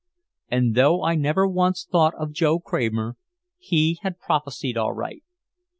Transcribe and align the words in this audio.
And 0.49 0.73
though 0.73 1.03
I 1.03 1.13
never 1.13 1.47
once 1.47 1.85
thought 1.85 2.15
of 2.15 2.31
Joe 2.31 2.57
Kramer, 2.59 3.17
he 3.59 3.99
had 4.01 4.17
prophesied 4.17 4.75
aright. 4.75 5.21